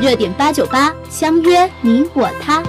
[0.00, 2.62] 热点八九八，相约你我他。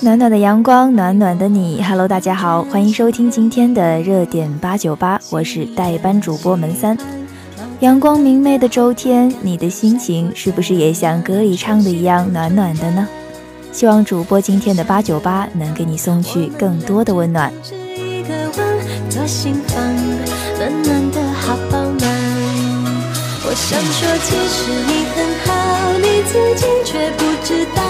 [0.00, 1.82] 暖暖的阳光，暖暖的你。
[1.82, 6.96] Hello，大家好，欢迎收听今天的热点八九八，我是代班主播门三。
[7.80, 13.08] 阳光明媚的周天，你的心情是不是也像歌里唱的一样暖暖的呢？
[13.72, 17.52] 希望主播今天的八九八能给你送去更多的温暖。
[23.46, 25.53] 我想说，其实你很好，
[25.98, 27.82] 你自己却不知道。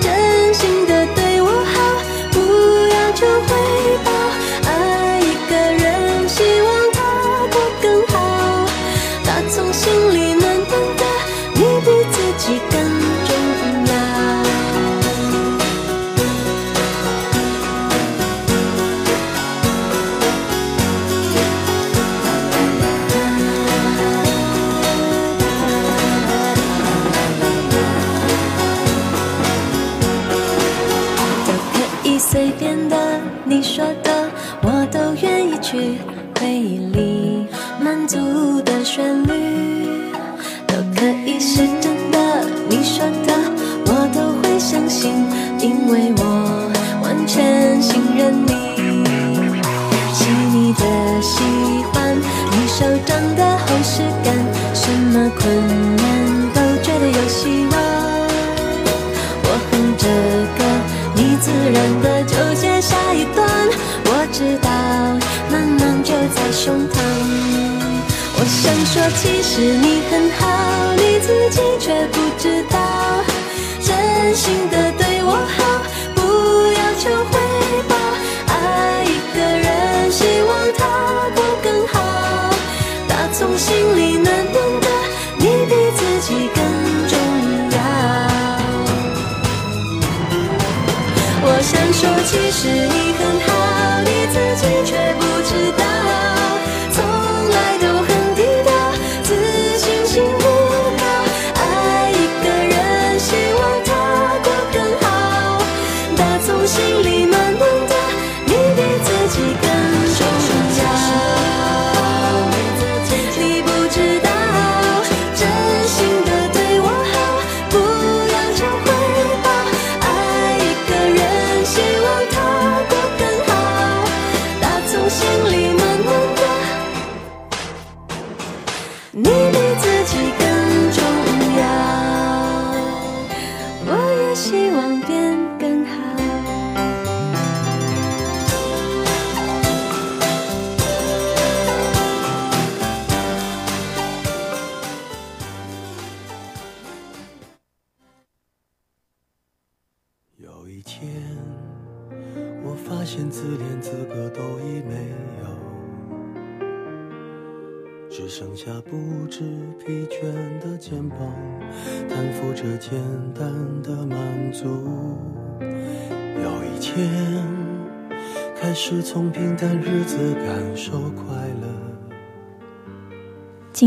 [0.00, 1.74] 真心的对我好，
[2.32, 2.38] 不
[2.94, 3.48] 要求回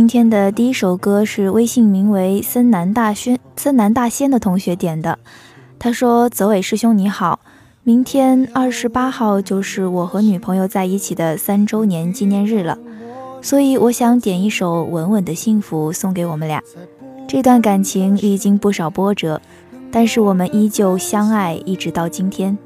[0.08, 5.20] 今天的第一首歌是微信名为森南大轩森南大仙的同学点的。
[5.78, 7.42] 他说：“泽伟师兄你好，
[7.84, 12.78] 明天二十八号就是我和女朋友在一起的三周年纪念日了。”
[13.44, 16.64] 所以我想点一首《稳稳的幸福》送给我们俩。
[17.28, 19.42] 这段感情历经不少波折，
[19.92, 22.58] 但是我们依旧相爱，一直到今天。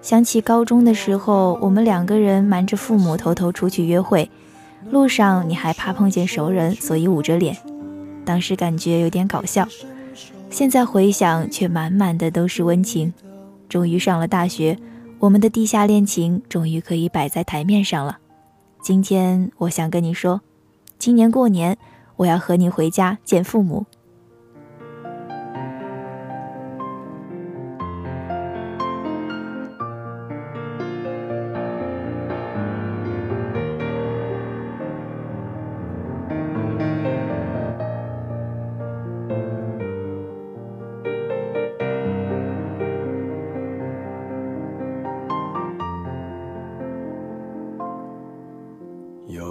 [0.00, 4.30] 想起高中的时候，我们两个人瞒着父母偷偷出去约会，
[4.90, 7.56] 路上你还怕碰见熟人，所以捂着脸，
[8.24, 9.66] 当时感觉有点搞笑。
[10.50, 13.12] 现在回想，却满满的都是温情。
[13.68, 14.78] 终于上了大学，
[15.18, 18.18] 我们的地下恋情终于可以摆在台面上了。
[18.80, 20.40] 今天我想跟你说，
[20.98, 21.76] 今年过年
[22.16, 23.84] 我要和你回家见父母。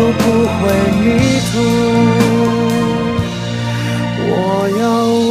[0.00, 0.60] 都不会
[1.02, 1.04] 迷
[1.50, 1.52] 途。
[4.30, 4.32] 我
[4.80, 4.82] 要
[5.28, 5.30] 稳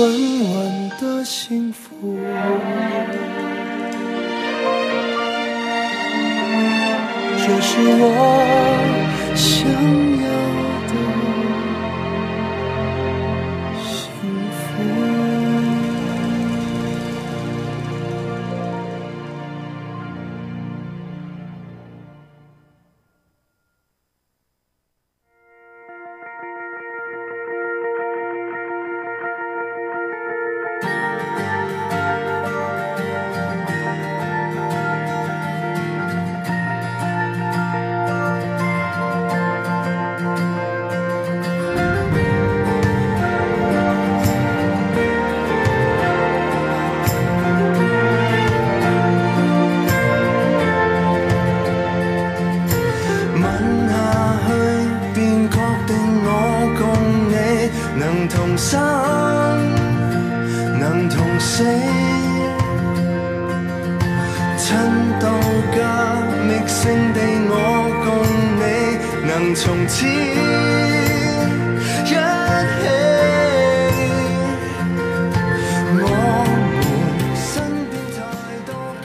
[0.54, 0.56] 稳
[1.02, 1.82] 的幸福，
[7.40, 8.04] 这是我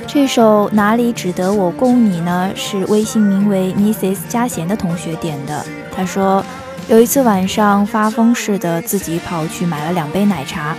[0.07, 2.51] 这首哪里只得我供你呢？
[2.55, 5.65] 是微信名为 Mrs 嘉贤的同学点的。
[5.95, 6.45] 他说，
[6.89, 10.75] 有一次晚上发疯似的自己跑去买了两杯奶茶，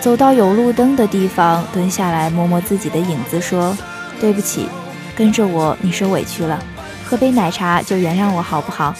[0.00, 3.76] 走到有路灯的地方，蹲下来摸摸自己的影子，说
[4.20, 4.68] ：“对不起，
[5.16, 6.62] 跟着我你受委屈了，
[7.04, 8.94] 喝杯奶茶就原谅我好不好？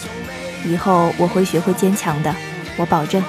[0.65, 2.35] 以后我会学会坚强的，
[2.77, 3.23] 我保证。”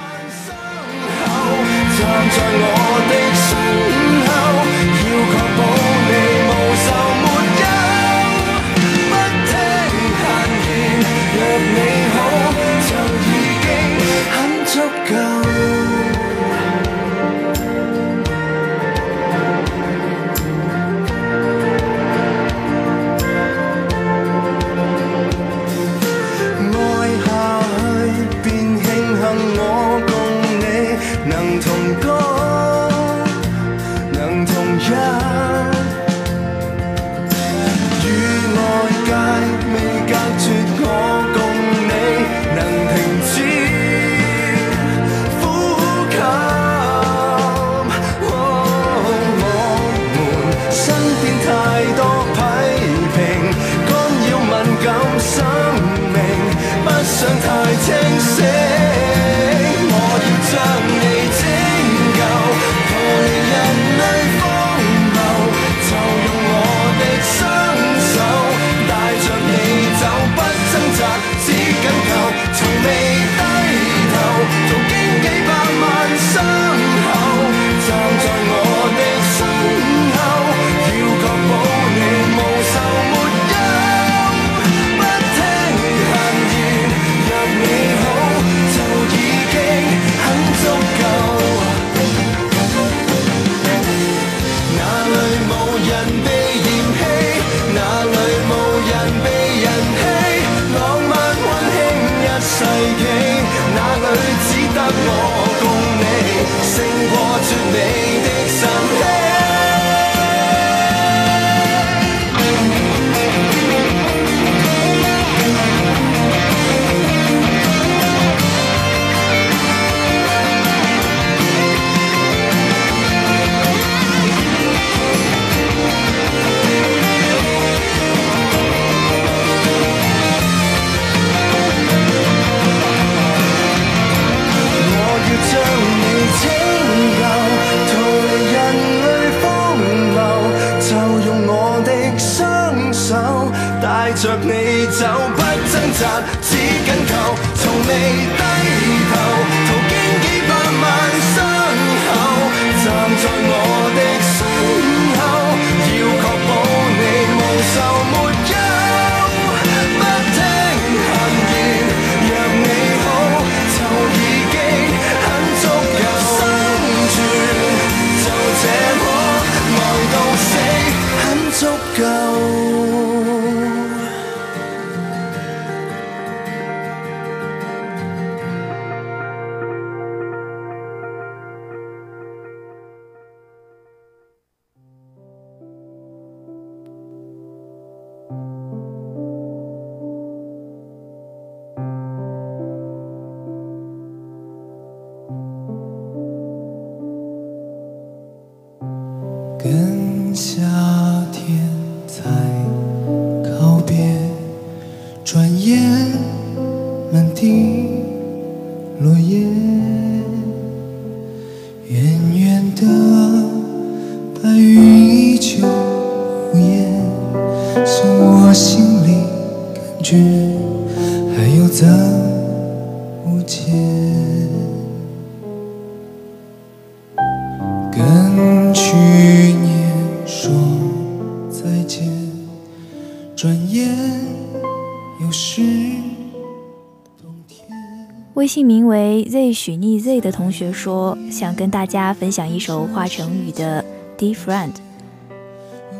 [239.32, 243.82] Z 许逆 z 的同学说，想跟大家分享一首华晨宇的
[244.20, 244.68] 《Dear Friend》。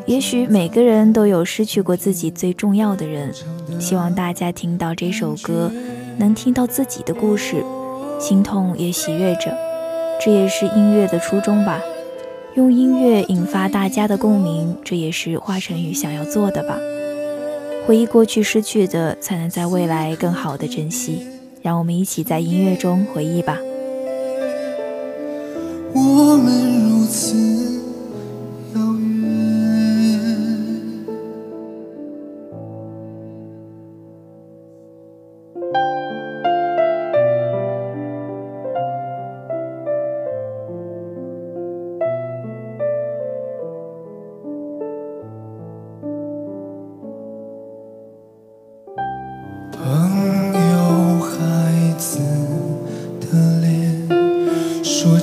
[0.05, 3.33] 也许每个人都有失去过自己最重要的人，
[3.81, 5.73] 希望大家听到这首歌，
[6.19, 7.65] 能听到自己的故事，
[8.21, 9.57] 心痛也喜悦着。
[10.23, 11.81] 这也是音乐的初衷吧，
[12.55, 16.77] 用音乐引发大家的共鸣，这也是华晨宇想要做的吧。
[17.87, 21.32] 回忆过去失去的，才能在未来更好的珍惜。
[21.63, 23.59] 让我们一起在音乐中回忆吧。
[25.95, 27.72] 我们如此。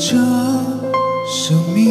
[0.10, 0.18] 这
[1.28, 1.89] 生命。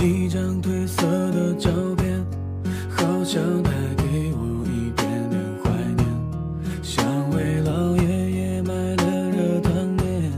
[0.00, 1.02] 一张褪色
[1.32, 2.24] 的照片，
[2.88, 6.06] 好像带给我一点点怀念。
[6.82, 10.32] 想为老爷爷买了热汤面，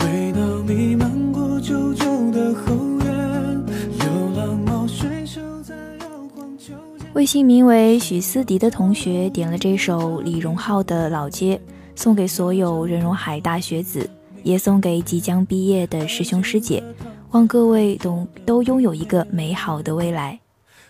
[0.00, 3.64] 味道弥漫过旧旧的后院。
[3.98, 7.08] 流浪猫睡熟在摇晃秋千。
[7.14, 11.56] 微信名为许思迪的同学点了这首李荣浩的《老街》，
[11.96, 14.08] 送给所有人荣海大学子，
[14.42, 16.84] 也送给即将毕业的师兄师姐。
[17.32, 20.38] 望各位都都拥有一个美好的未来。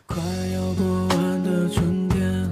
[0.07, 0.16] 快
[0.55, 2.50] 要过完的春天，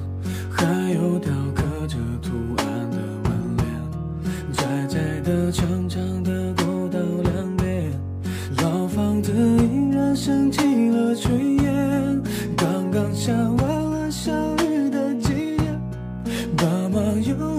[0.51, 6.99] 还有雕刻着图案的门帘，窄窄的长长的过道
[7.33, 7.91] 两边，
[8.63, 12.23] 老房子依然升起了炊烟。
[12.57, 14.31] 刚刚下完了小
[14.67, 15.81] 雨的季节，
[16.59, 17.58] 爸妈又。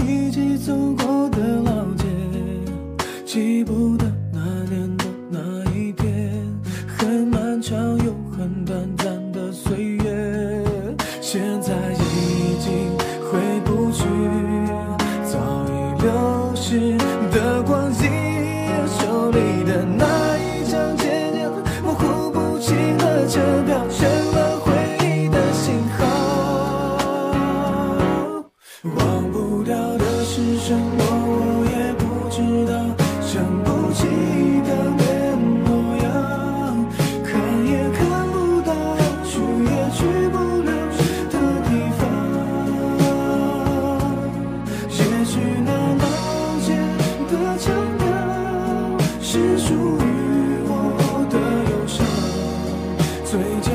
[53.30, 53.69] 最近。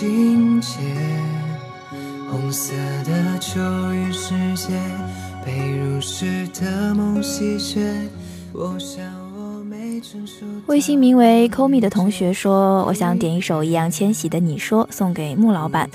[0.00, 0.78] 没有境界。
[2.30, 2.72] 红色
[3.04, 3.60] 的秋
[3.92, 4.74] 雨世界，
[5.44, 7.80] 被如诗的梦洗雪。
[8.52, 9.02] 我想
[9.36, 10.44] 我没成熟。
[10.66, 15.88] 微信名为 Komi 的同学说：“我想点一首易烊千玺的《你说》，送给穆老板。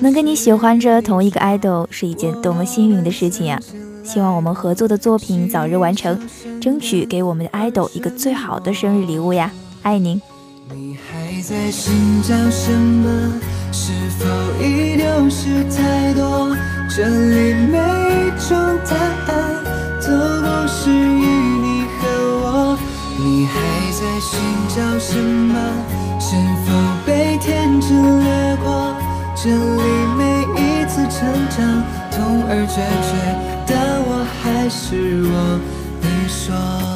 [0.00, 3.60] 能跟你喜欢着同一个 idol 是一件多么幸运的事情呀！
[4.04, 6.18] 希望我们合作的作品早日完成，
[6.60, 9.50] 争取给我们的 idol 一个最好的生日礼物呀！
[9.82, 10.20] 爱您。”
[11.46, 13.34] 在寻找什么？
[13.70, 14.24] 是否
[14.64, 16.56] 已丢失太多？
[16.88, 18.56] 这里每一种
[18.88, 18.96] 答
[19.30, 19.62] 案
[20.00, 20.08] 都
[20.40, 22.08] 不是与你和
[22.40, 22.78] 我。
[23.18, 23.60] 你还
[23.92, 25.54] 在寻找什么？
[26.18, 26.72] 是否
[27.04, 28.94] 被天真掠过？
[29.36, 29.82] 这里
[30.16, 30.22] 每
[30.56, 33.12] 一次成长，痛而决绝，
[33.66, 33.76] 但
[34.06, 35.60] 我还是我。
[36.00, 36.93] 你说。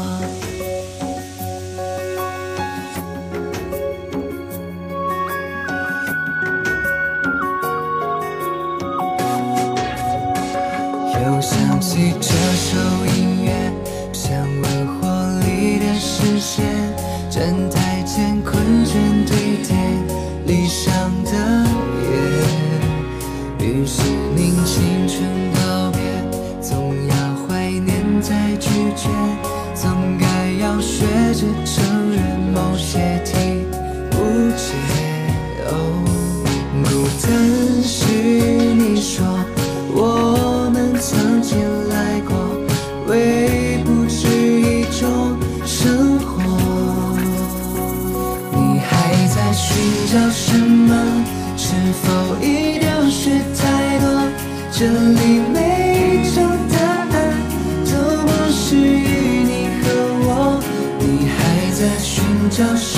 [62.59, 62.98] 寻找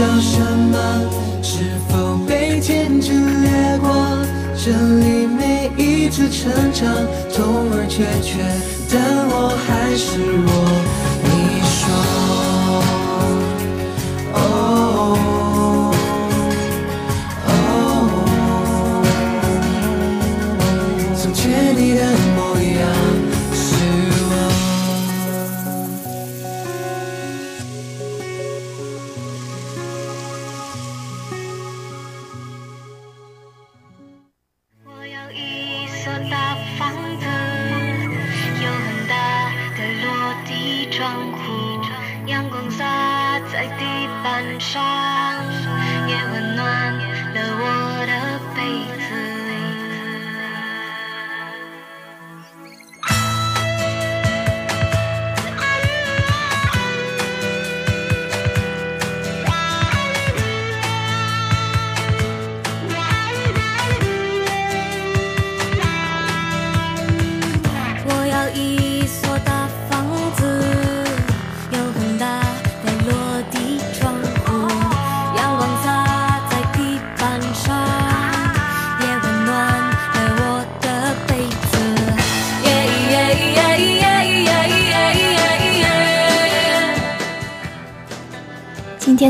[0.00, 0.78] 叫什么？
[1.42, 1.58] 是
[1.90, 4.16] 否被天真掠过？
[4.56, 6.88] 这里每一次成长，
[7.34, 8.40] 痛而决绝，
[8.90, 10.08] 但我还是
[10.46, 10.99] 我。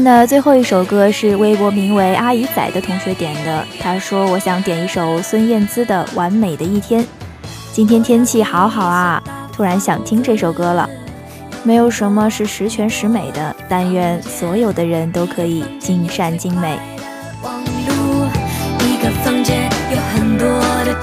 [0.00, 3.62] 今天的最后一首歌是微博名为“阿姨仔”的同学点的。
[3.78, 7.02] 他说：“我想点一首孙燕姿的《完美的一天》。
[7.70, 10.88] 今天天气好好啊，突然想听这首歌了。
[11.64, 16.78] 没有什么是十全十美的，但愿所有的人都可以尽善尽美。”
[18.80, 20.48] 一个房间有很多
[20.86, 20.98] 的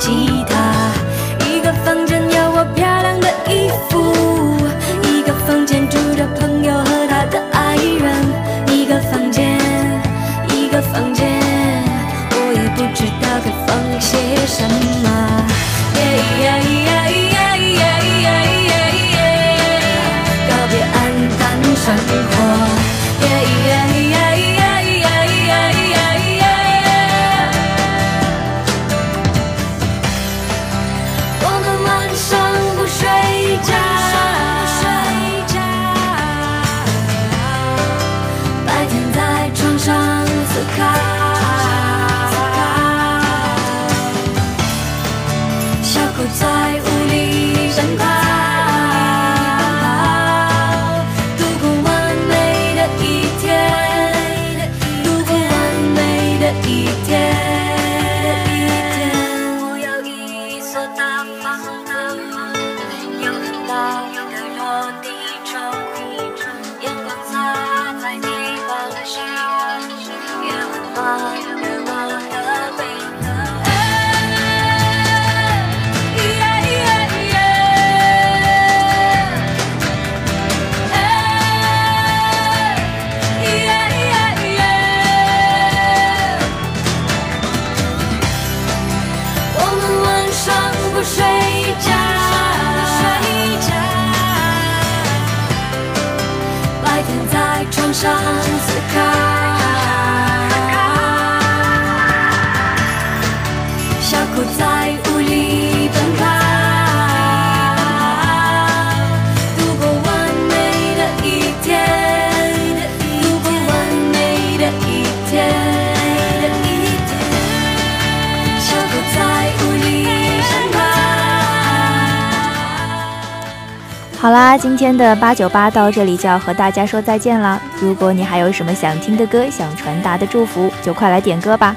[124.28, 127.62] 好啦，今天的八九八到这里就要和大家说再见了。
[127.80, 131.74] 如果你还有什么想听的歌、想传达的祝福，就快来点歌吧。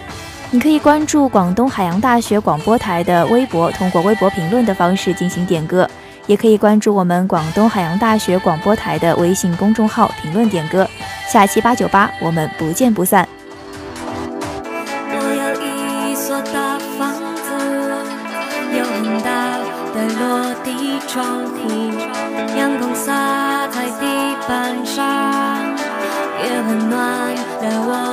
[0.50, 5.86] 你可以关注广东海洋大学广播台的微博，通过微博评论的方式进行点歌；
[6.26, 10.84] 也可以关注我们广东海洋大学广播台的微信公众号评论点歌。
[11.28, 13.28] 下期八九八，我们不见不散。
[27.60, 28.09] Now I